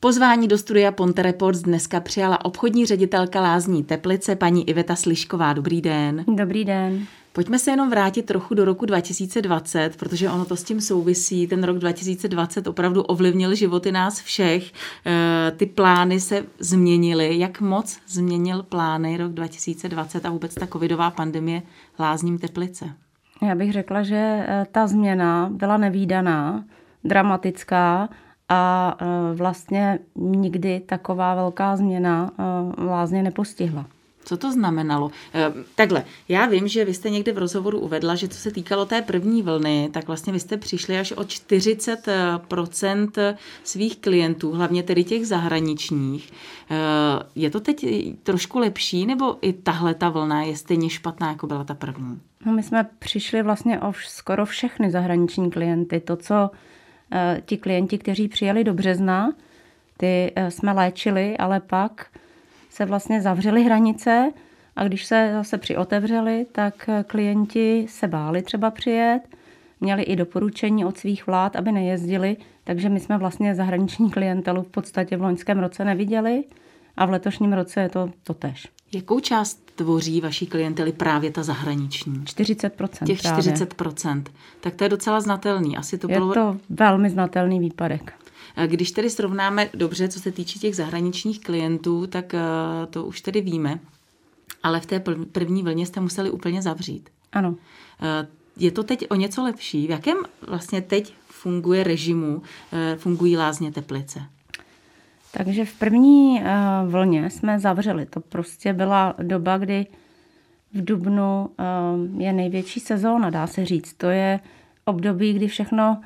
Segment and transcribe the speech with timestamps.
[0.00, 5.52] Pozvání do studia Ponte Reports dneska přijala obchodní ředitelka Lázní Teplice, paní Iveta Slišková.
[5.52, 6.24] Dobrý den.
[6.28, 7.06] Dobrý den.
[7.32, 11.46] Pojďme se jenom vrátit trochu do roku 2020, protože ono to s tím souvisí.
[11.46, 14.72] Ten rok 2020 opravdu ovlivnil životy nás všech.
[15.06, 17.38] E, ty plány se změnily.
[17.38, 21.62] Jak moc změnil plány rok 2020 a vůbec ta covidová pandemie
[21.98, 22.92] Lázním Teplice?
[23.42, 26.64] Já bych řekla, že e, ta změna byla nevýdaná,
[27.04, 28.08] dramatická
[28.48, 32.30] a e, vlastně nikdy taková velká změna
[32.78, 33.86] lázně nepostihla.
[34.28, 35.10] Co to znamenalo?
[35.34, 38.86] Eh, takhle, já vím, že vy jste někde v rozhovoru uvedla, že co se týkalo
[38.86, 45.04] té první vlny, tak vlastně vy jste přišli až o 40% svých klientů, hlavně tedy
[45.04, 46.32] těch zahraničních.
[47.34, 47.86] Je to teď
[48.22, 52.20] trošku lepší, nebo i tahle ta vlna je stejně špatná, jako byla ta první?
[52.46, 56.00] No, my jsme přišli vlastně o skoro všechny zahraniční klienty.
[56.00, 56.50] To, co
[57.46, 59.32] ti klienti, kteří přijeli do března,
[59.96, 62.06] ty jsme léčili, ale pak
[62.70, 64.32] se vlastně zavřely hranice
[64.76, 69.22] a když se zase přiotevřely, tak klienti se báli třeba přijet,
[69.80, 74.68] měli i doporučení od svých vlád, aby nejezdili, takže my jsme vlastně zahraniční klientelu v
[74.68, 76.44] podstatě v loňském roce neviděli
[76.96, 78.68] a v letošním roce je to totež.
[78.92, 82.20] Jakou část tvoří vaší klientely právě ta zahraniční?
[82.20, 83.06] 40%.
[83.06, 83.66] Těch 40%.
[83.76, 84.24] Právě.
[84.60, 85.76] Tak to je docela znatelný.
[85.76, 86.34] Asi to je bylo...
[86.34, 88.12] to velmi znatelný výpadek.
[88.66, 92.40] Když tedy srovnáme dobře, co se týče těch zahraničních klientů, tak eh,
[92.90, 93.80] to už tedy víme.
[94.62, 95.00] Ale v té
[95.32, 97.10] první vlně jste museli úplně zavřít.
[97.32, 97.54] Ano.
[98.02, 99.86] Eh, je to teď o něco lepší?
[99.86, 104.22] V jakém vlastně teď funguje režimu, eh, fungují lázně Teplice?
[105.32, 106.42] Takže v první
[106.86, 108.06] vlně jsme zavřeli.
[108.06, 109.86] To prostě byla doba, kdy
[110.72, 111.50] v Dubnu
[112.16, 113.94] je největší sezóna, dá se říct.
[113.94, 114.40] To je
[114.84, 116.00] období, kdy všechno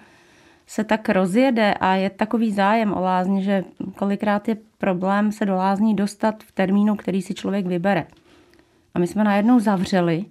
[0.67, 3.65] se tak rozjede a je takový zájem o lázně, že
[3.97, 8.07] kolikrát je problém se do lázní dostat v termínu, který si člověk vybere.
[8.95, 10.25] A my jsme najednou zavřeli,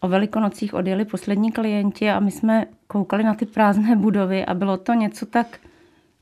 [0.00, 4.76] o velikonocích odjeli poslední klienti a my jsme koukali na ty prázdné budovy a bylo
[4.76, 5.58] to něco tak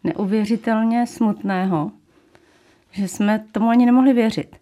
[0.05, 1.91] neuvěřitelně smutného,
[2.91, 4.57] že jsme tomu ani nemohli věřit.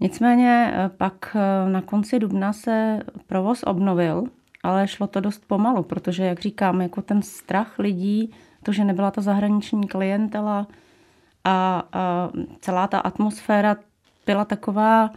[0.00, 4.24] Nicméně eh, pak eh, na konci dubna se provoz obnovil
[4.62, 8.30] ale šlo to dost pomalu, protože, jak říkám, jako ten strach lidí,
[8.62, 10.66] to, že nebyla ta zahraniční klientela
[11.44, 13.76] a, a celá ta atmosféra
[14.26, 15.10] byla taková,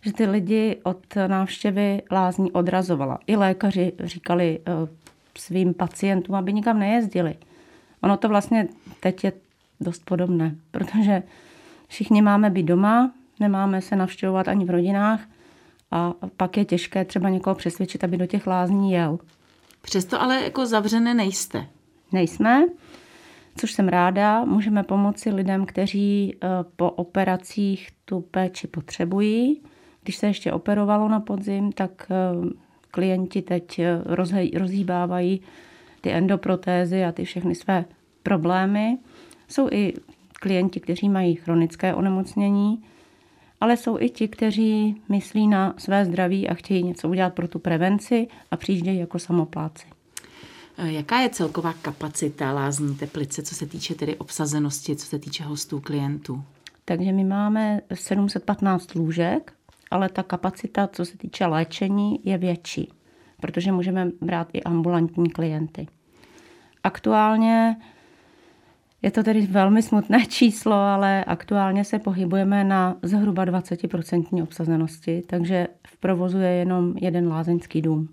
[0.00, 3.18] že ty lidi od návštěvy lázní odrazovala.
[3.26, 4.72] I lékaři říkali eh,
[5.38, 7.36] svým pacientům, aby nikam nejezdili.
[8.02, 8.68] Ono to vlastně
[9.00, 9.32] teď je
[9.80, 11.22] dost podobné, protože
[11.88, 15.20] všichni máme být doma, nemáme se navštěvovat ani v rodinách
[15.90, 19.18] a pak je těžké třeba někoho přesvědčit, aby do těch lázní jel.
[19.82, 21.66] Přesto ale jako zavřené nejste.
[22.12, 22.64] Nejsme,
[23.56, 24.44] což jsem ráda.
[24.44, 29.62] Můžeme pomoci lidem, kteří eh, po operacích tu péči potřebují.
[30.02, 32.48] Když se ještě operovalo na podzim, tak eh,
[32.90, 34.02] klienti teď eh,
[34.54, 35.40] rozhýbávají
[36.02, 37.84] ty endoprotézy a ty všechny své
[38.22, 38.98] problémy.
[39.48, 39.94] Jsou i
[40.32, 42.82] klienti, kteří mají chronické onemocnění,
[43.60, 47.58] ale jsou i ti, kteří myslí na své zdraví a chtějí něco udělat pro tu
[47.58, 49.86] prevenci a přijíždějí jako samopláci.
[50.78, 55.44] Eh, jaká je celková kapacita lázní teplice, co se týče tedy obsazenosti, co se týče
[55.44, 56.44] hostů klientů?
[56.84, 59.52] Takže my máme 715 lůžek,
[59.90, 62.92] ale ta kapacita, co se týče léčení, je větší,
[63.42, 65.86] protože můžeme brát i ambulantní klienty.
[66.84, 67.76] Aktuálně
[69.02, 75.66] je to tedy velmi smutné číslo, ale aktuálně se pohybujeme na zhruba 20% obsazenosti, takže
[75.86, 78.08] v provozu je jenom jeden lázeňský dům.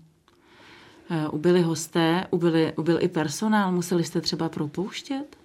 [1.32, 5.36] Ubyli hosté, ubyli, ubyl i personál, museli jste třeba propouštět?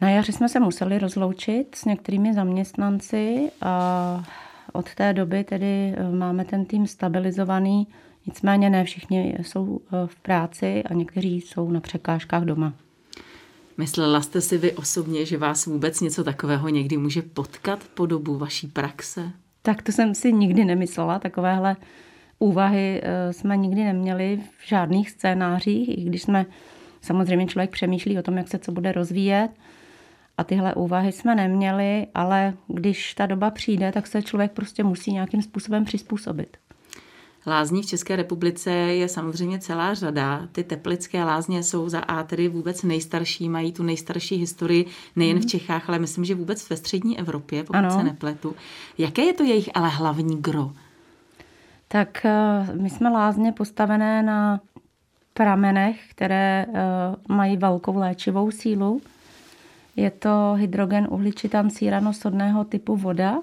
[0.00, 4.24] Na jaře jsme se museli rozloučit s některými zaměstnanci a
[4.72, 7.86] od té doby tedy eh, máme ten tým stabilizovaný,
[8.26, 12.72] nicméně ne všichni jsou eh, v práci a někteří jsou na překážkách doma.
[13.76, 18.38] Myslela jste si vy osobně, že vás vůbec něco takového někdy může potkat po dobu
[18.38, 19.30] vaší praxe?
[19.62, 21.18] Tak to jsem si nikdy nemyslela.
[21.18, 21.76] Takovéhle
[22.38, 26.46] úvahy eh, jsme nikdy neměli v žádných scénářích, i když jsme
[27.00, 29.48] samozřejmě člověk přemýšlí o tom, jak se co bude rozvíjet.
[30.38, 35.12] A tyhle úvahy jsme neměli, ale když ta doba přijde, tak se člověk prostě musí
[35.12, 36.56] nějakým způsobem přizpůsobit.
[37.46, 40.48] Lázní v České republice je samozřejmě celá řada.
[40.52, 44.86] Ty teplické lázně jsou za A tedy vůbec nejstarší, mají tu nejstarší historii
[45.16, 45.48] nejen v mhm.
[45.48, 47.90] Čechách, ale myslím, že vůbec ve střední Evropě, pokud ano.
[47.90, 48.54] se nepletu.
[48.98, 50.72] Jaké je to jejich ale hlavní gro?
[51.88, 54.60] Tak eh, my jsme lázně postavené na
[55.34, 56.74] pramenech, které eh,
[57.28, 59.00] mají velkou léčivou sílu.
[59.96, 63.38] Je to hydrogen uhličitan síranosodného typu voda,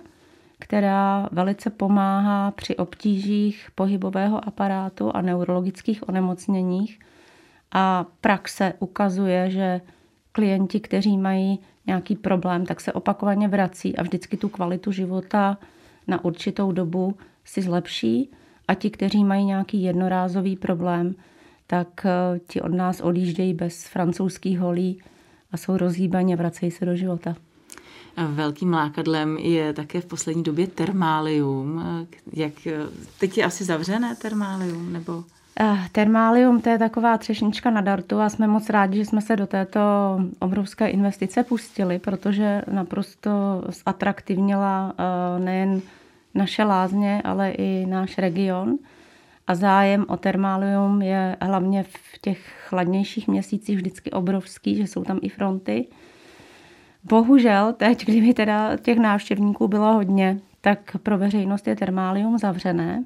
[0.59, 6.99] která velice pomáhá při obtížích pohybového aparátu a neurologických onemocněních.
[7.71, 9.81] A praxe ukazuje, že
[10.31, 15.57] klienti, kteří mají nějaký problém, tak se opakovaně vrací a vždycky tu kvalitu života
[16.07, 17.15] na určitou dobu
[17.45, 18.31] si zlepší.
[18.67, 21.15] A ti, kteří mají nějaký jednorázový problém,
[21.67, 25.01] tak eh, ti od nás odjíždějí bez francouzských holí
[25.51, 27.35] a jsou rozhýbaně, vracejí se do života.
[28.17, 31.83] Velkým lákadlem je také v poslední době termálium.
[32.33, 32.53] Jak,
[33.19, 35.23] teď je asi zavřené termálium, nebo...
[35.61, 39.35] Eh, termálium to je taková třešnička na dartu a jsme moc rádi, že jsme se
[39.35, 39.79] do této
[40.39, 45.81] obrovské investice pustili, protože naprosto zatraktivnila eh, nejen
[46.35, 48.77] naše lázně, ale i náš region.
[49.47, 55.19] A zájem o termálium je hlavně v těch chladnějších měsících vždycky obrovský, že jsou tam
[55.21, 55.87] i fronty.
[57.03, 63.03] Bohužel teď, kdyby teda těch návštěvníků bylo hodně, tak pro veřejnost je termálium zavřené,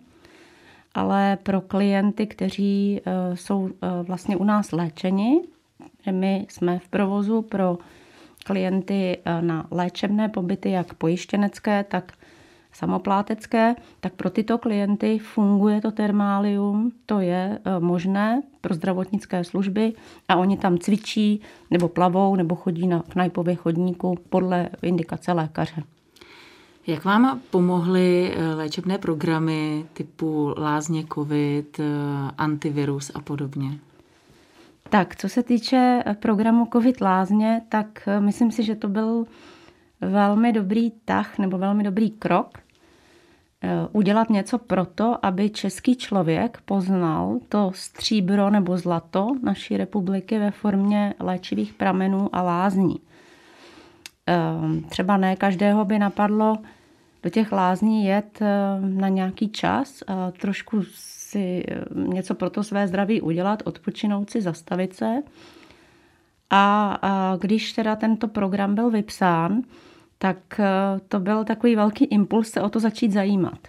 [0.94, 5.42] ale pro klienty, kteří eh, jsou eh, vlastně u nás léčeni,
[6.06, 7.78] že my jsme v provozu pro
[8.46, 12.14] klienty eh, na léčebné pobyty, jak pojištěnecké, tak
[12.74, 19.94] samoplátecké, tak pro tyto klienty funguje to termálium, to je e, možné pro zdravotnické služby
[20.30, 21.42] a oni tam cvičí
[21.72, 25.84] nebo plavou nebo chodí na knajpově chodníku podle indikace lékaře.
[26.88, 31.84] Jak vám pomohly e, léčebné programy typu lázně COVID, e,
[32.38, 33.80] antivirus a podobně?
[34.90, 39.26] Tak, co se týče programu COVID lázně, tak myslím si, že to byl
[40.02, 42.63] velmi dobrý tah nebo velmi dobrý krok,
[43.92, 51.14] udělat něco proto, aby český člověk poznal to stříbro nebo zlato naší republiky ve formě
[51.20, 53.00] léčivých pramenů a lázní.
[54.30, 56.58] Eh, třeba ne každého by napadlo
[57.24, 58.48] do těch lázní jet eh,
[58.80, 61.66] na nějaký čas a trošku si
[61.96, 65.16] něco pro to své zdraví udělat, odpočinout si, zastavit se.
[66.50, 69.62] A, a když teda tento program byl vypsán,
[70.24, 70.66] tak eh,
[71.08, 73.60] to byl takový velký impuls se o to začít zajímat.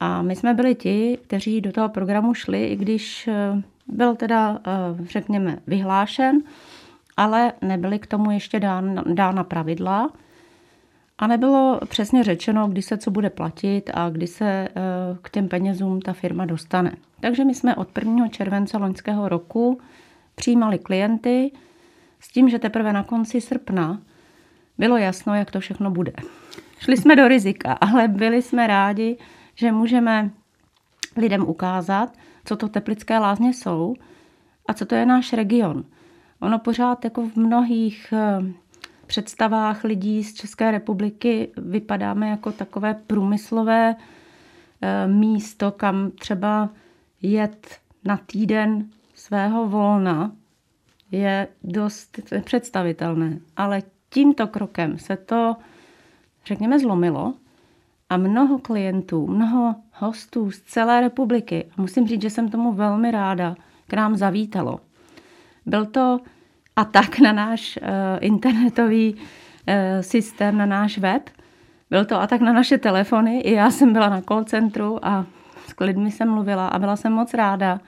[0.00, 4.58] A my jsme byli ti, kteří do toho programu šli, i když eh, byl teda,
[4.66, 4.70] eh,
[5.08, 6.42] řekněme, vyhlášen,
[7.16, 10.10] ale nebyly k tomu ještě dán, dána pravidla
[11.18, 14.68] a nebylo přesně řečeno, kdy se co bude platit a kdy se
[15.22, 16.92] k těm penězům ta firma dostane.
[17.20, 18.28] Takže my jsme od 1.
[18.28, 19.80] července loňského roku
[20.34, 21.52] přijímali klienty
[22.20, 24.00] s tím, že teprve na konci srpna
[24.78, 26.12] bylo jasno, jak to všechno bude.
[26.78, 29.16] Šli jsme do rizika, ale byli jsme rádi,
[29.54, 30.30] že můžeme
[31.16, 33.94] lidem ukázat, co to teplické lázně jsou
[34.66, 35.84] a co to je náš region.
[36.40, 38.38] Ono pořád jako v mnohých eh,
[39.06, 43.96] představách lidí z České republiky vypadáme jako takové průmyslové
[44.80, 46.68] eh, místo, kam třeba
[47.22, 50.32] jet na týden svého volna
[51.10, 53.38] je dost představitelné.
[53.56, 53.82] Ale
[54.16, 55.56] tímto krokem se to,
[56.46, 57.34] řekněme, zlomilo
[58.08, 63.10] a mnoho klientů, mnoho hostů z celé republiky, a musím říct, že jsem tomu velmi
[63.10, 64.80] ráda, k nám zavítalo.
[65.66, 66.20] Byl to
[66.76, 67.88] atak na náš uh,
[68.20, 69.20] internetový uh,
[70.00, 71.30] systém, na náš web.
[71.90, 73.40] Byl to atak na naše telefony.
[73.40, 75.26] I já jsem byla na call centru a
[75.68, 77.80] s lidmi jsem mluvila a byla jsem moc ráda,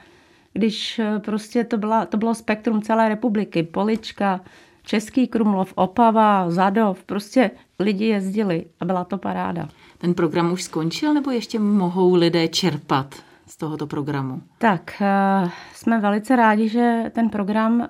[0.53, 3.63] když uh, prostě to, byla, to bylo spektrum celé republiky.
[3.63, 4.41] Polička,
[4.89, 9.69] Český Krumlov, Opava, Zadov, prostě lidi jezdili a byla to paráda.
[9.99, 13.15] Ten program už skončil nebo ještě mohou lidé čerpat
[13.47, 14.43] z tohoto programu?
[14.59, 17.87] Tak, eh, jsme velice rádi, že ten program eh,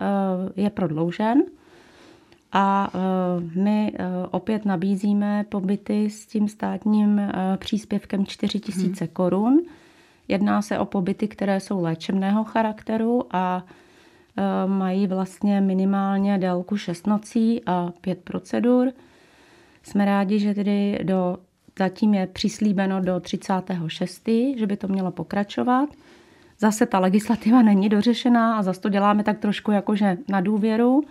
[0.57, 1.43] je prodloužen
[2.53, 3.93] a eh, my
[4.31, 7.21] opět nabízíme pobyty s tím státním
[7.57, 9.09] příspěvkem 4 000 hmm.
[9.13, 9.63] korun.
[10.29, 13.65] Jedná se o pobyty, které jsou léčebného charakteru a
[14.67, 18.93] mají vlastně minimálně délku 6 nocí a 5 procedur.
[19.83, 21.37] Jsme rádi, že tedy do,
[21.79, 25.89] zatím je přislíbeno do 36., že by to mělo pokračovat.
[26.59, 31.03] Zase ta legislativa není dořešená a zase to děláme tak trošku jakože na důvěru,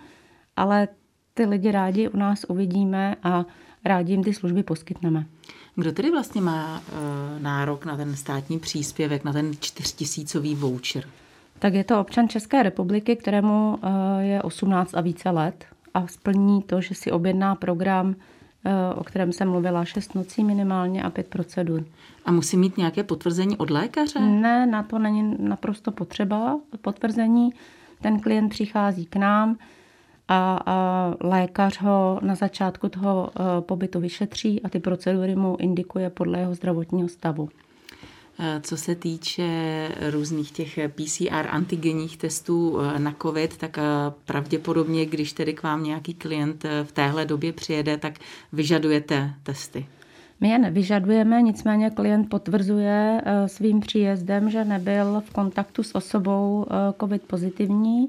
[0.56, 0.88] ale
[1.34, 3.44] ty lidi rádi u nás uvidíme a
[3.84, 5.26] rádi jim ty služby poskytneme.
[5.74, 11.04] Kdo tedy vlastně má e, nárok na ten státní příspěvek, na ten čtyřtisícový voucher?
[11.58, 16.62] Tak je to občan České republiky, kterému eh, je 18 a více let a splní
[16.62, 18.14] to, že si objedná program,
[18.64, 21.84] eh, o kterém jsem mluvila, 6 nocí minimálně a 5 procedur.
[22.24, 24.20] A musí mít nějaké potvrzení od lékaře?
[24.20, 27.50] Ne, na to není naprosto potřeba potvrzení.
[28.00, 29.56] Ten klient přichází k nám
[30.28, 36.38] a, a lékař ho na začátku toho pobytu vyšetří a ty procedury mu indikuje podle
[36.38, 37.48] jeho zdravotního stavu.
[38.62, 39.48] Co se týče
[40.10, 43.78] různých těch PCR antigenních testů na COVID, tak
[44.24, 48.18] pravděpodobně, když tedy k vám nějaký klient v téhle době přijede, tak
[48.52, 49.86] vyžadujete testy.
[50.40, 56.66] My je nevyžadujeme, nicméně klient potvrzuje eh, svým příjezdem, že nebyl v kontaktu s osobou
[56.70, 58.08] eh, COVID pozitivní,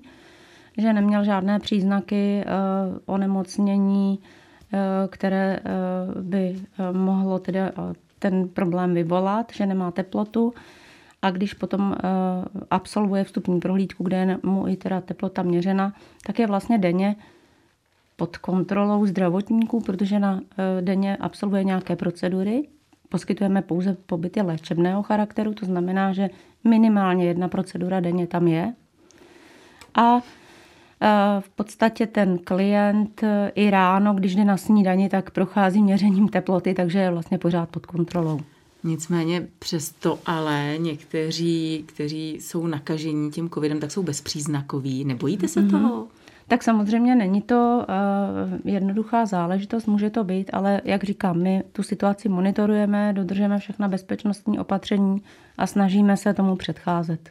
[0.78, 2.46] že neměl žádné příznaky eh,
[3.06, 4.20] onemocnění,
[5.10, 5.60] které
[6.22, 6.56] by
[6.92, 7.60] mohlo tedy
[8.20, 10.54] ten problém vyvolat, že nemá teplotu.
[11.22, 11.96] A když potom
[12.72, 15.94] absolvuje vstupní prohlídku, kde je mu i teda teplota měřena,
[16.26, 17.16] tak je vlastně denně
[18.16, 22.68] pod kontrolou zdravotníků, protože na e, denně absolvuje nějaké procedury.
[23.10, 26.30] Poskytujeme pouze pobyty léčebného charakteru, to znamená, že
[26.64, 28.74] minimálně jedna procedura denně tam je.
[29.96, 30.22] A
[31.39, 36.74] v podstatě ten klient e, i ráno, když jde na snídani, tak prochází měřením teploty,
[36.74, 38.39] takže je vlastně pořád pod kontrolou.
[38.84, 45.06] Nicméně přesto ale někteří, kteří jsou nakažení tím covidem, tak jsou bezpříznakoví.
[45.06, 45.72] Nebojíte se mm-hmm.
[45.72, 46.08] toho?
[46.48, 47.86] Tak samozřejmě není to
[48.53, 53.88] uh, jednoduchá záležitost, může to být, ale jak říkám, my tu situaci monitorujeme, dodržujeme všechna
[53.88, 55.22] bezpečnostní opatření
[55.58, 57.29] a snažíme se tomu předcházet.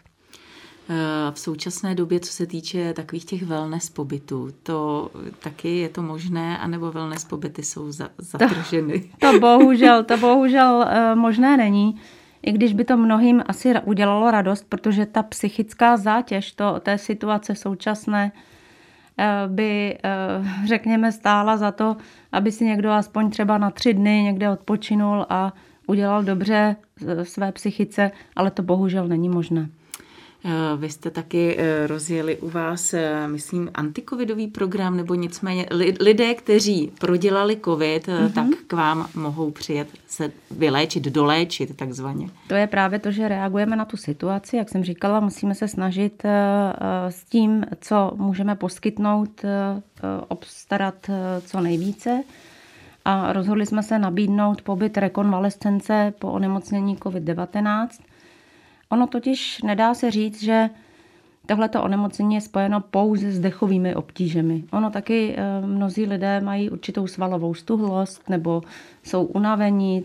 [0.91, 6.03] Eh, v současné době, co se týče takových těch wellness pobytů, to taky je to
[6.03, 9.01] možné, anebo wellness pobyty jsou zatrženy?
[9.19, 12.01] To, to bohužel, to bohužel uh, možné není.
[12.43, 17.55] I když by to mnohým asi udělalo radost, protože ta psychická zátěž to, té situace
[17.55, 18.33] současné
[19.21, 21.97] Eh, by, eh, řekněme, stála za to,
[22.33, 25.53] aby si někdo aspoň třeba na tři dny někde odpočinul a
[25.87, 26.77] udělal dobře
[27.23, 29.69] své psychice, ale to bohužel není možné.
[30.45, 35.67] Eh, vy jste taky eh, rozjeli u vás, eh, myslím, antikovidový program, nebo nicméně
[36.01, 38.33] lidé, kteří prodělali covid, mm-hmm.
[38.33, 42.31] tak k vám mohou přijet se vyléčit, doléčit takzvaně.
[42.47, 44.57] To je právě to, že reagujeme na tu situaci.
[44.57, 46.23] Jak jsem říkala, musíme se snažit
[47.09, 49.45] s tím, co můžeme poskytnout,
[50.29, 51.11] obstarat
[51.47, 52.23] co nejvíce.
[53.05, 57.89] A rozhodli jsme se nabídnout pobyt rekonvalescence po onemocnění COVID-19
[58.91, 60.71] Ono totiž nedá se říct, že
[61.47, 64.65] tohleto onemocnění je spojeno pouze s dechovými obtížemi.
[64.73, 68.63] Ono taky eh, mnozí lidé mají určitou svalovou stuhlost nebo
[69.03, 70.05] jsou unavení,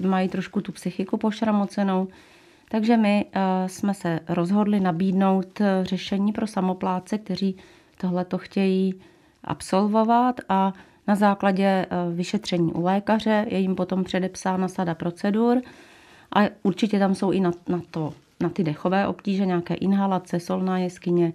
[0.00, 2.08] mají trošku tu psychiku pošramocenou.
[2.68, 7.56] Takže my eh, jsme se rozhodli nabídnout eh, řešení pro samopláce, kteří
[8.00, 8.94] tohleto chtějí
[9.44, 10.72] absolvovat a
[11.08, 15.62] na základě vyšetření u lékaře je jim potom předepsána sada procedur
[16.36, 18.12] a určitě tam jsou i na, na to
[18.42, 21.32] na ty dechové obtíže, nějaké inhalace, solná jeskyně,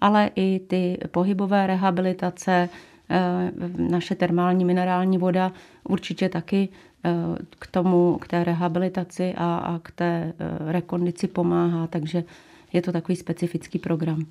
[0.00, 2.68] ale i ty pohybové rehabilitace,
[3.10, 5.52] eh, naše termální minerální voda
[5.84, 6.68] určitě taky
[7.04, 7.10] eh,
[7.58, 12.24] k tomu, k té rehabilitaci a, a k té eh, rekondici pomáhá, takže
[12.72, 14.26] je to takový specifický program.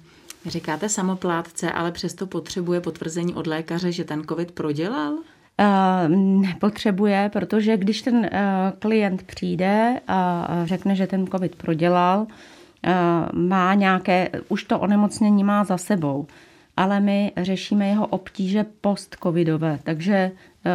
[0.46, 5.18] Říkáte samoplátce, ale přesto potřebuje potvrzení od lékaře, že ten COVID prodělal?
[6.08, 8.40] Nepotřebuje, protože když ten eh,
[8.80, 12.28] klient přijde a řekne, že ten COVID prodělal,
[12.84, 12.94] eh,
[13.34, 16.28] má nějaké, už to onemocnění má za sebou,
[16.78, 20.72] ale my řešíme jeho obtíže post-covidové, takže eh,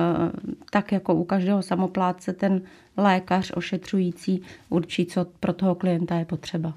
[0.71, 2.63] tak jako u každého samoplátce ten
[2.97, 6.75] lékař ošetřující určí, co pro toho klienta je potřeba.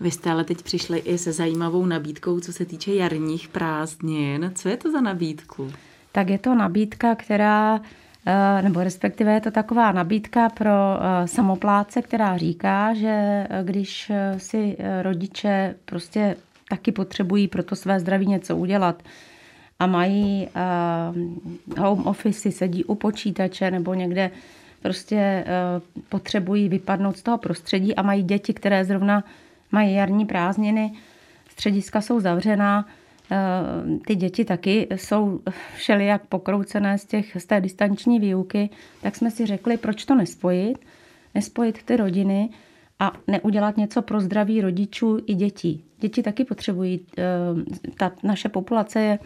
[0.00, 4.52] Vy jste ale teď přišli i se zajímavou nabídkou, co se týče jarních prázdnin.
[4.54, 5.70] Co je to za nabídku?
[6.14, 7.80] Tak je to nabídka, která
[8.26, 13.08] eh, nebo respektive je to taková nabídka pro eh, samopláce, která říká, že
[13.50, 16.36] eh, když si rodiče prostě
[16.68, 19.02] taky potřebují pro to své zdraví něco udělat
[19.78, 20.48] a mají
[21.78, 24.30] home office, sedí u počítače nebo někde
[24.82, 25.44] prostě
[26.08, 29.24] potřebují vypadnout z toho prostředí a mají děti, které zrovna
[29.72, 30.92] mají jarní prázdniny,
[31.50, 32.86] střediska jsou zavřená,
[34.06, 35.40] ty děti taky jsou
[35.76, 38.70] všelijak pokroucené z, těch, z té distanční výuky,
[39.02, 40.78] tak jsme si řekli, proč to nespojit,
[41.34, 42.48] nespojit ty rodiny
[42.98, 45.84] a neudělat něco pro zdraví rodičů i dětí.
[45.98, 47.22] Děti taky potřebují, eh,
[47.96, 49.18] ta naše populace je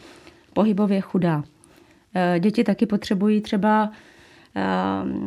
[0.53, 1.45] pohybově chudá.
[2.15, 3.91] Eh, děti taky potřebují třeba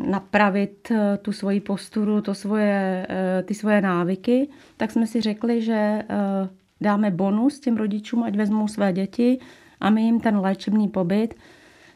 [0.10, 3.08] napravit tu svoji posturu, to svoje,
[3.46, 4.48] ty svoje návyky,
[4.78, 6.04] tak jsme si řekli, že
[6.82, 9.40] dáme bonus těm rodičům, ať vezmou své děti
[9.80, 11.34] a my jim ten léčebný pobyt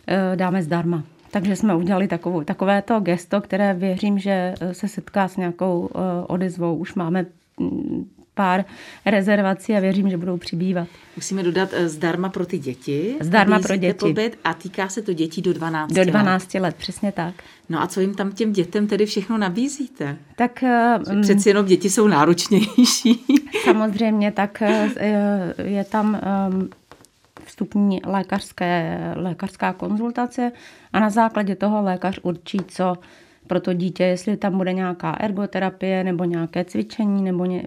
[0.08, 1.04] eh, dáme zdarma.
[1.32, 6.00] Takže jsme udělali takovou, takovéto gesto, které věřím, že eh, se setká s nějakou eh,
[6.28, 6.76] odezvou.
[6.76, 7.26] Už máme
[7.60, 8.66] mm, pár
[9.06, 10.88] rezervací a věřím, že budou přibývat.
[11.16, 13.16] Musíme dodat eh, zdarma pro ty děti.
[13.22, 14.00] Zdarma pro děti.
[14.00, 16.60] Pobyt a týká se to dětí do 12 Do 12 let.
[16.62, 17.34] let, přesně tak.
[17.70, 20.18] No a co jim tam těm dětem tedy všechno nabízíte?
[20.36, 20.64] Tak
[21.12, 23.26] um, Přeci jenom děti jsou náročnější.
[23.64, 24.64] Samozřejmě, tak
[25.64, 26.70] je tam um,
[27.46, 30.52] vstupní lékařské, lékařská konzultace
[30.94, 32.96] a na základě toho lékař určí, co
[33.48, 37.64] pro to dítě, jestli tam bude nějaká ergoterapie nebo nějaké cvičení nebo ně,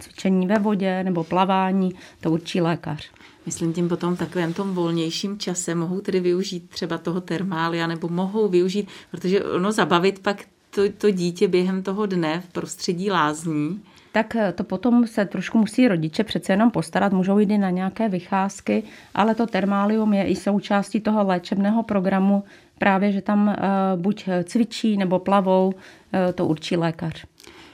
[0.00, 3.10] cvičení ve vodě nebo plavání, to určí lékař.
[3.46, 8.08] Myslím tím potom v takovém tom volnějším čase mohou tedy využít třeba toho termália nebo
[8.08, 13.80] mohou využít, protože ono zabavit pak to, to dítě během toho dne v prostředí lázní
[14.12, 17.70] tak eh, to potom se trošku musí rodiče přece jenom postarat, můžou jít i na
[17.70, 18.82] nějaké vycházky,
[19.14, 22.44] ale to termálium je i součástí toho léčebného programu,
[22.80, 27.24] právě, že tam uh, buď cvičí nebo plavou, uh, to určí lékař.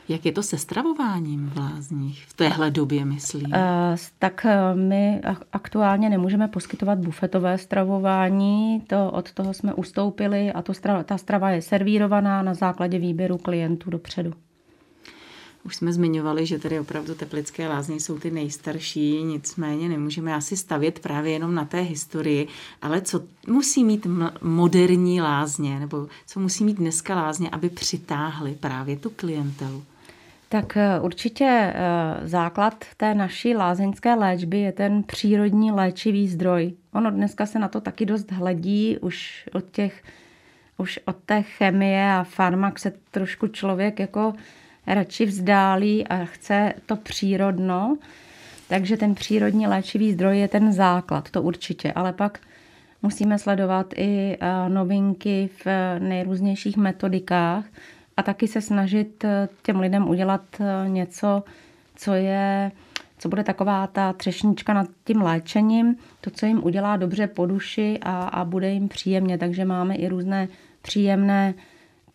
[0.09, 2.25] Jak je to se stravováním v lázních?
[2.29, 3.47] V téhle době, myslím.
[3.47, 3.53] Uh,
[4.19, 5.21] tak my
[5.53, 11.51] aktuálně nemůžeme poskytovat bufetové stravování, to od toho jsme ustoupili a to strava, ta strava
[11.51, 14.33] je servírovaná na základě výběru klientů dopředu.
[15.67, 20.99] Už jsme zmiňovali, že tedy opravdu teplické lázně jsou ty nejstarší, nicméně nemůžeme asi stavět
[20.99, 22.49] právě jenom na té historii,
[22.83, 24.07] ale co musí mít
[24.43, 29.85] moderní lázně, nebo co musí mít dneska lázně, aby přitáhly právě tu klientelu?
[30.49, 36.73] Tak eh, určitě eh, základ té naší lázeňské léčby je ten přírodní léčivý zdroj.
[36.93, 40.03] Ono dneska se na to taky dost hledí, už od těch
[40.79, 44.35] už od té chemie a farmak se trošku člověk jako
[44.87, 47.99] radši vzdálí a chce to přírodno,
[48.69, 52.39] takže ten přírodní léčivý zdroj je ten základ, to určitě, ale pak
[53.03, 55.67] musíme sledovat i eh, novinky v
[55.99, 57.65] nejrůznějších metodikách
[58.17, 61.43] a taky se snažit eh, těm lidem udělat eh, něco,
[61.97, 62.71] co je
[63.19, 67.99] co bude taková ta třešnička nad tím léčením, to, co jim udělá dobře po duši
[68.03, 69.39] a, a bude jim příjemně.
[69.39, 70.49] Takže máme i různé
[70.83, 71.55] příjemné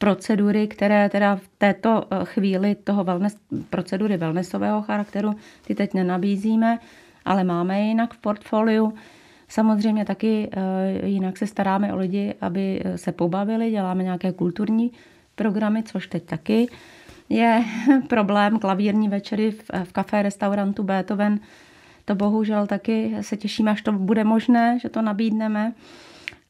[0.02, 3.38] procedury, které teda v této eh, chvíli toho wellness,
[3.70, 5.34] procedury wellnessového charakteru,
[5.66, 6.80] ty teď nenabízíme,
[7.26, 8.94] ale máme je jinak v portfoliu.
[9.48, 14.92] Samozřejmě taky eh, jinak se staráme o lidi, aby eh, se pobavili, děláme nějaké kulturní
[15.36, 16.68] programy, což teď taky
[17.30, 17.64] je
[18.08, 18.60] problém.
[18.60, 21.40] Klavírní večery v, v kafé, restaurantu Beethoven,
[22.06, 25.74] to bohužel taky se těšíme, až to bude možné, že to nabídneme.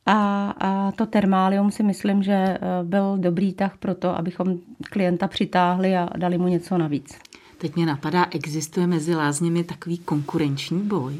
[0.05, 4.57] A, a to termálium si myslím, že eh, byl dobrý tah pro to, abychom
[4.89, 7.19] klienta přitáhli a dali mu něco navíc.
[7.57, 11.15] Teď mě napadá, existuje mezi lázněmi takový konkurenční boj?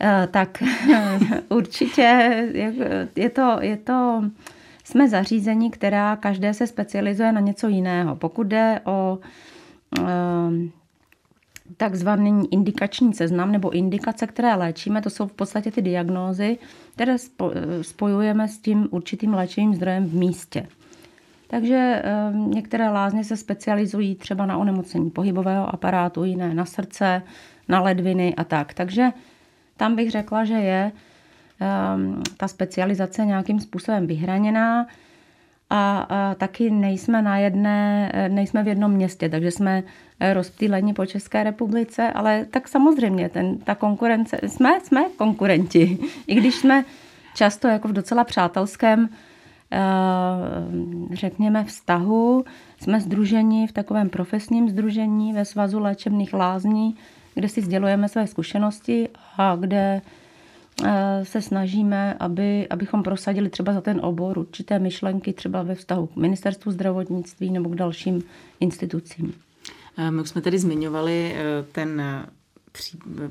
[0.00, 0.62] Eh, tak
[1.48, 2.02] určitě
[3.16, 4.22] je to, je to,
[4.84, 8.16] jsme zařízení, která každé se specializuje na něco jiného.
[8.16, 9.18] Pokud jde o
[9.98, 10.02] eh,
[11.76, 16.58] takzvaný indikační seznam nebo indikace, které léčíme, to jsou v podstatě ty diagnózy,
[16.94, 17.16] které
[17.82, 20.66] spojujeme s tím určitým léčivým zdrojem v místě.
[21.46, 27.22] Takže eh, některé lázně se specializují třeba na onemocnění pohybového aparátu, jiné na srdce,
[27.68, 28.74] na ledviny a tak.
[28.74, 29.08] Takže
[29.76, 30.92] tam bych řekla, že je
[31.60, 31.66] eh,
[32.36, 34.86] ta specializace nějakým způsobem vyhraněná
[35.70, 39.82] a, a taky nejsme na jedné, nejsme v jednom městě, takže jsme
[40.32, 46.54] rozptýleni po České republice, ale tak samozřejmě ten, ta konkurence, jsme, jsme konkurenti, i když
[46.54, 46.84] jsme
[47.34, 49.08] často jako v docela přátelském
[49.72, 49.78] eh,
[51.12, 52.44] řekněme vztahu,
[52.80, 56.96] jsme združeni v takovém profesním združení ve Svazu léčebných lázní,
[57.34, 60.27] kde si sdělujeme své zkušenosti a kde Eh,
[61.22, 66.16] se snažíme, aby, abychom prosadili třeba za ten obor určité myšlenky třeba ve vztahu k
[66.16, 68.22] ministerstvu zdravotnictví nebo k dalším
[68.60, 69.34] institucím.
[69.96, 72.02] Eh, my už jsme tady zmiňovali eh, ten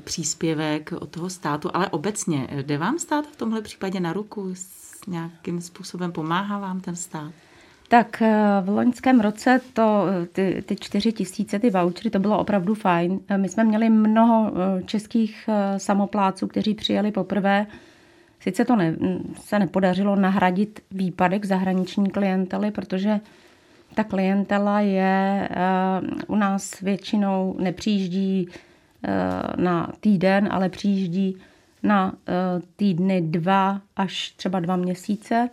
[0.04, 4.50] příspěvek od toho státu, ale obecně jde vám stát v tomhle případě na ruku?
[4.54, 7.32] S nějakým způsobem pomáhá vám ten stát?
[7.88, 12.38] Tak eh, v loňském roce to, eh, ty, ty čtyři tisíce, ty vouchery, to bylo
[12.38, 13.20] opravdu fajn.
[13.28, 14.52] Eh, my jsme měli mnoho
[14.84, 17.66] českých samopláců, kteří přijeli poprvé.
[18.40, 18.96] Sice to ne,
[19.40, 23.20] se nepodařilo nahradit výpadek zahraniční klientely, protože
[23.94, 25.48] ta klientela je
[26.26, 28.48] u nás většinou nepřijíždí
[29.56, 31.36] na týden, ale přijíždí
[31.82, 32.14] na
[32.76, 35.50] týdny dva až třeba dva měsíce.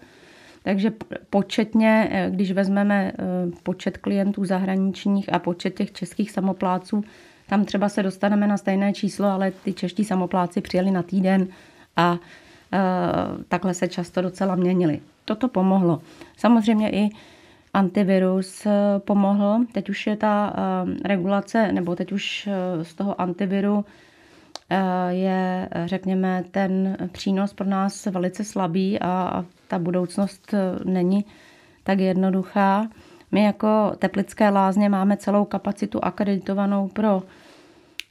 [0.65, 0.93] Takže
[1.30, 3.21] početně, eh, když vezmeme eh,
[3.63, 7.04] počet klientů zahraničních a počet těch českých samopláců,
[7.47, 11.47] tam třeba se dostaneme na stejné číslo, ale ty čeští samopláci přijeli na týden
[11.97, 12.17] a
[12.73, 12.78] eh,
[13.47, 14.99] takhle se často docela měnili.
[15.25, 16.01] Toto pomohlo.
[16.38, 17.10] Samozřejmě i
[17.73, 19.65] antivirus pomohl.
[19.71, 20.54] Teď už je ta
[21.04, 22.49] regulace, nebo teď už
[22.82, 23.86] z toho antiviru
[25.10, 31.25] je, řekněme, ten přínos pro nás velice slabý a ta budoucnost není
[31.84, 32.88] tak jednoduchá.
[33.32, 37.23] My jako Teplické lázně máme celou kapacitu akreditovanou pro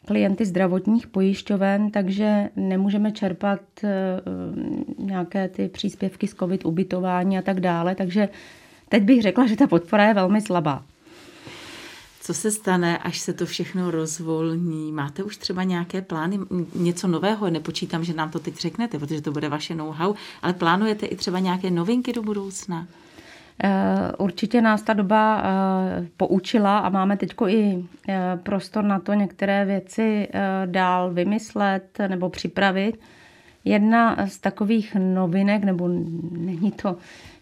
[0.06, 3.90] klienty zdravotních pojišťoven, takže nemůžeme čerpat eh,
[4.98, 7.94] nějaké ty příspěvky z COVID, ubytování a tak dále.
[7.94, 8.28] Takže
[8.88, 10.82] teď bych řekla, že ta podpora je velmi slabá.
[12.26, 14.92] Co se stane, až se to všechno rozvolní?
[14.92, 16.38] Máte už třeba nějaké plány,
[16.74, 17.50] něco nového?
[17.50, 21.38] Nepočítám, že nám to teď řeknete, protože to bude vaše know-how, ale plánujete i třeba
[21.38, 22.86] nějaké novinky do budoucna?
[23.64, 29.14] Eh, určitě nás ta doba eh, poučila a máme teď i eh, prostor na to
[29.14, 30.28] některé věci
[30.66, 33.00] dál vymyslet nebo připravit.
[33.64, 35.88] Jedna z takových novinek, nebo
[36.30, 36.96] není to,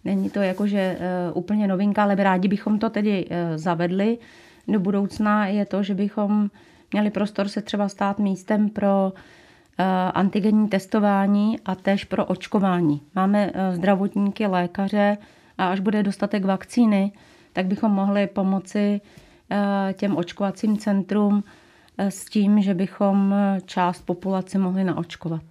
[0.04, 0.98] není to jakože
[1.34, 4.18] úplně novinka, ale rádi bychom to tedy zavedli
[4.68, 6.50] do budoucna, je to, že bychom
[6.92, 9.12] měli prostor se třeba stát místem pro
[10.14, 13.02] antigenní testování a tež pro očkování.
[13.14, 15.16] Máme zdravotníky, lékaře,
[15.58, 17.12] a až bude dostatek vakcíny,
[17.52, 19.00] tak bychom mohli pomoci
[19.50, 21.44] eh, těm očkovacím centrum
[21.98, 23.34] eh, s tím, že bychom
[23.66, 25.42] část populace mohli naočkovat.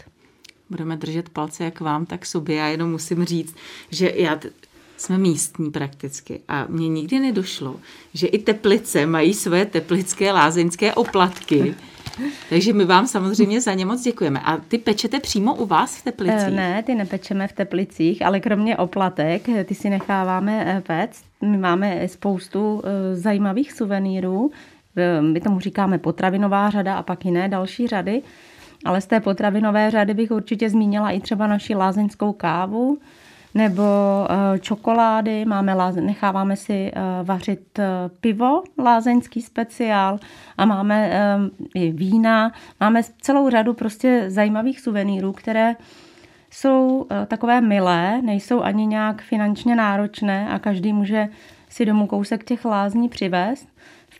[0.70, 2.56] Budeme držet palce jak vám, tak sobě.
[2.56, 3.56] Já jenom musím říct,
[3.90, 4.40] že já
[5.02, 7.76] jsme místní prakticky a mně nikdy nedošlo,
[8.14, 11.76] že i teplice mají své teplické lázeňské oplatky.
[12.50, 14.40] Takže my vám samozřejmě za ně moc děkujeme.
[14.40, 16.48] A ty pečete přímo u vás v Teplicích?
[16.48, 21.24] Eh, ne, ty nepečeme v Teplicích, ale kromě oplatek, ty si necháváme eh, pec.
[21.42, 24.52] My máme spoustu eh, zajímavých suvenýrů.
[25.22, 28.22] My tomu říkáme potravinová řada a pak jiné další řady.
[28.86, 32.98] Ale z té potravinové řady bych určitě zmínila i třeba naši lázeňskou kávu,
[33.54, 33.84] nebo
[34.30, 37.86] eh, čokolády, máme necháváme si eh, vařit eh,
[38.22, 40.20] pivo, lázeňský speciál
[40.58, 41.12] a máme
[41.76, 42.52] i vína.
[42.80, 45.76] Máme celou řadu prostě zajímavých suvenýrů, které
[46.52, 51.30] jsou takové milé, nejsou ani nějak finančně náročné a každý může
[51.70, 53.68] si domů kousek těch lázní přivést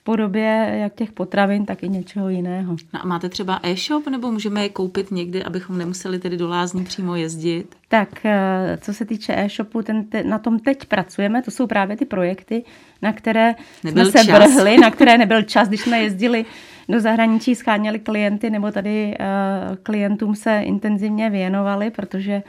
[0.04, 2.76] podobě jak těch potravin, tak i něčeho jiného.
[2.94, 6.84] No a máte třeba e-shop, nebo můžeme je koupit někdy, abychom nemuseli tedy do lázní
[6.84, 7.76] přímo jezdit?
[7.88, 11.98] Tak, eh, co se týče e-shopu, ten te, na tom teď pracujeme, to jsou právě
[11.98, 12.64] ty projekty,
[13.02, 14.38] na které nebyl jsme se čas.
[14.38, 16.46] vrhli, na které nebyl čas, když jsme jezdili
[16.90, 22.44] do zahraničí, scháněli klienty, nebo tady uh, klientům se intenzivně věnovali, protože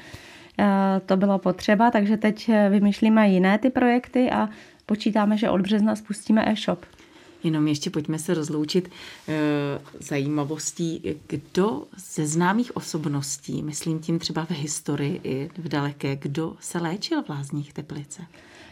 [0.58, 0.64] uh,
[1.06, 4.48] to bylo potřeba, takže teď vymýšlíme jiné ty projekty a
[4.86, 6.84] počítáme, že od března spustíme e-shop.
[7.44, 8.90] Jenom ještě pojďme se rozloučit
[9.28, 9.32] e,
[10.00, 16.78] zajímavostí, kdo ze známých osobností, myslím tím třeba v historii i v daleké, kdo se
[16.78, 18.22] léčil v Lázních Teplice?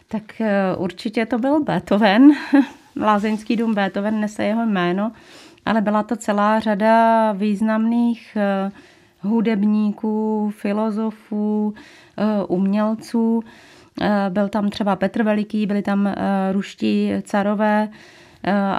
[0.08, 2.30] Tak e, určitě to byl Beethoven.
[2.96, 5.12] Lázeňský dům Beethoven nese jeho jméno,
[5.66, 8.70] ale byla to celá řada významných e,
[9.20, 11.74] hudebníků, filozofů,
[12.48, 13.42] umělců.
[14.28, 16.14] Byl tam třeba Petr Veliký, byli tam
[16.52, 18.29] ruští carové, Eh,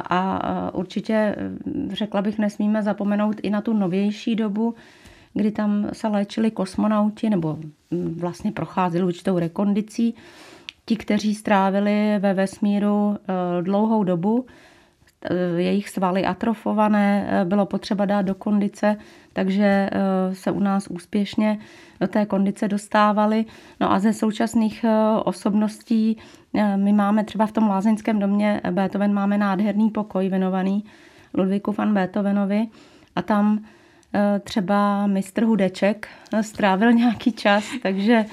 [0.10, 1.36] a určitě eh,
[1.96, 4.76] řekla bych, nesmíme zapomenout i na tu novější dobu,
[5.34, 7.58] kdy tam se léčili kosmonauti nebo
[7.92, 10.16] hm, vlastně procházeli určitou rekondicí.
[10.86, 14.46] Ti, kteří strávili ve vesmíru eh, dlouhou dobu,
[15.58, 18.98] jejich svaly atrofované, bylo potřeba dát do kondice,
[19.34, 19.90] takže
[20.34, 21.60] se u nás úspěšně
[22.00, 23.46] do té kondice dostávali.
[23.80, 24.86] No a ze současných
[25.24, 26.18] osobností
[26.54, 30.84] Eh, my máme třeba v tom lázeňském domě Beethoven máme nádherný pokoj věnovaný
[31.34, 32.68] Ludvíku van Beethovenovi
[33.16, 33.66] a tam
[34.14, 38.26] eh, třeba mistr Hudeček eh, strávil nějaký čas, takže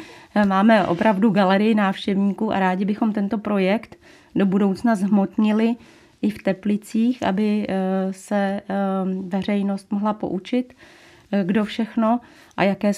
[0.46, 3.96] máme opravdu galerii návštěvníků a rádi bychom tento projekt
[4.34, 5.76] do budoucna zhmotnili
[6.22, 7.66] i v Teplicích, aby
[8.10, 8.60] se
[9.28, 10.74] veřejnost mohla poučit,
[11.42, 12.20] kdo všechno
[12.56, 12.92] a jaké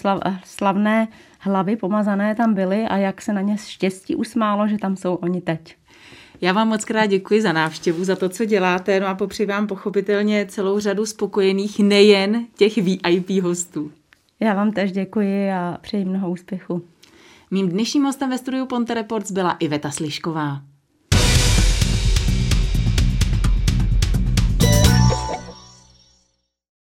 [0.45, 5.15] slavné hlavy pomazané tam byly a jak se na ně štěstí usmálo, že tam jsou
[5.15, 5.77] oni teď.
[6.41, 9.67] Já vám moc krát děkuji za návštěvu, za to, co děláte, no a popřeji vám
[9.67, 13.93] pochopitelně celou řadu spokojených, nejen těch VIP hostů.
[14.41, 16.83] Já vám tež děkuji a přeji mnoho úspěchu.
[17.51, 20.63] Mým dnešním hostem ve studiu Ponte Reports byla Iveta Slišková.